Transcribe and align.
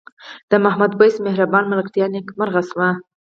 د 0.49 0.51
محمد 0.63 0.91
وېس 0.99 1.15
مهربان 1.27 1.63
ملګرتیا 1.71 2.05
نیکمرغه 2.15 2.61
شوه. 2.69 2.89